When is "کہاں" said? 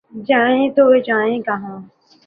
1.41-1.79